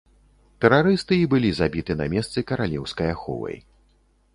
Тэрарысты 0.65 1.13
і 1.25 1.29
былі 1.35 1.51
забіты 1.59 1.99
на 2.03 2.09
месцы 2.17 2.47
каралеўскай 2.53 3.07
аховай. 3.19 3.57